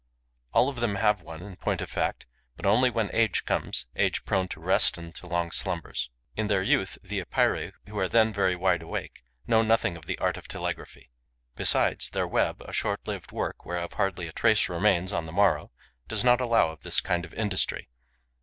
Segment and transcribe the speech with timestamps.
[0.51, 4.25] All of them have one, in point of fact, but only when age comes, age
[4.25, 6.09] prone to rest and to long slumbers.
[6.35, 10.17] In their youth, the Epeirae, who are then very wide awake, know nothing of the
[10.17, 11.11] art of telegraphy.
[11.55, 15.69] Besides, their web, a short lived work whereof hardly a trace remains on the morrow,
[16.07, 17.87] does not allow of this kind of industry.